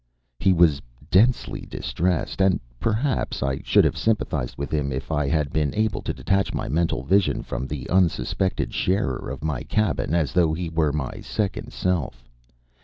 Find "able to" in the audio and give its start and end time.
5.75-6.11